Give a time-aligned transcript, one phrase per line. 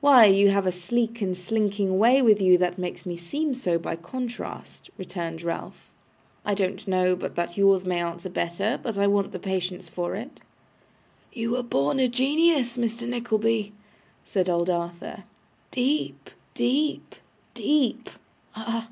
[0.00, 3.78] 'Why, you have a sleek and slinking way with you that makes me seem so
[3.78, 5.90] by contrast,' returned Ralph.
[6.46, 10.14] 'I don't know but that yours may answer better, but I want the patience for
[10.14, 10.40] it.'
[11.30, 13.06] 'You were born a genius, Mr.
[13.06, 13.74] Nickleby,'
[14.24, 15.24] said old Arthur.
[15.72, 17.14] 'Deep, deep,
[17.52, 18.08] deep.
[18.56, 18.88] Ah!